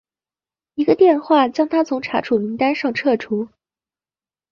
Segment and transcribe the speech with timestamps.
[0.73, 3.49] 一个电话将他从查处名单上撤除。